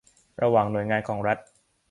[0.41, 1.37] ระหว่างหน่วยงานของรัฐ